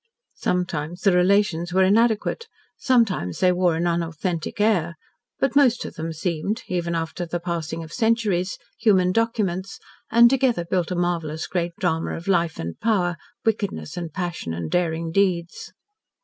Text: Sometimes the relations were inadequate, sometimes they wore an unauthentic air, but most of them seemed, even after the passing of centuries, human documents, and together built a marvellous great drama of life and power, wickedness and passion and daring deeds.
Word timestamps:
Sometimes 0.37 1.01
the 1.01 1.11
relations 1.11 1.71
were 1.73 1.83
inadequate, 1.83 2.47
sometimes 2.75 3.37
they 3.39 3.51
wore 3.51 3.75
an 3.75 3.85
unauthentic 3.85 4.59
air, 4.59 4.95
but 5.39 5.55
most 5.55 5.85
of 5.85 5.93
them 5.93 6.11
seemed, 6.11 6.63
even 6.67 6.95
after 6.95 7.23
the 7.23 7.39
passing 7.39 7.83
of 7.83 7.93
centuries, 7.93 8.57
human 8.79 9.11
documents, 9.11 9.77
and 10.09 10.27
together 10.27 10.65
built 10.65 10.89
a 10.89 10.95
marvellous 10.95 11.45
great 11.45 11.75
drama 11.79 12.15
of 12.15 12.27
life 12.27 12.57
and 12.57 12.79
power, 12.79 13.15
wickedness 13.45 13.95
and 13.95 14.11
passion 14.11 14.55
and 14.55 14.71
daring 14.71 15.11
deeds. 15.11 15.71